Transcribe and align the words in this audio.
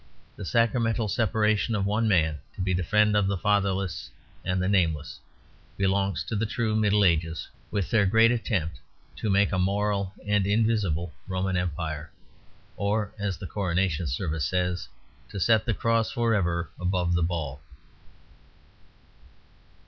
The 0.35 0.45
sacramental 0.45 1.07
separation 1.07 1.75
of 1.75 1.85
one 1.85 2.07
man 2.07 2.39
to 2.55 2.61
be 2.61 2.73
the 2.73 2.83
friend 2.83 3.15
of 3.15 3.27
the 3.27 3.37
fatherless 3.37 4.09
and 4.43 4.59
the 4.59 4.67
nameless 4.67 5.19
belongs 5.77 6.23
to 6.23 6.35
the 6.35 6.47
true 6.47 6.75
Middle 6.75 7.05
Ages; 7.05 7.47
with 7.69 7.91
their 7.91 8.07
great 8.07 8.31
attempt 8.31 8.79
to 9.17 9.29
make 9.29 9.51
a 9.51 9.59
moral 9.59 10.11
and 10.25 10.47
invisible 10.47 11.13
Roman 11.27 11.55
Empire; 11.55 12.09
or 12.77 13.13
(as 13.19 13.37
the 13.37 13.45
Coronation 13.45 14.07
Service 14.07 14.45
says) 14.47 14.87
to 15.29 15.39
set 15.39 15.65
the 15.65 15.73
cross 15.75 16.09
for 16.09 16.33
ever 16.33 16.71
above 16.79 17.13
the 17.13 17.21
ball. 17.21 17.61